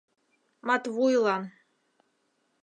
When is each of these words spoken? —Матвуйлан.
—Матвуйлан. 0.67 1.43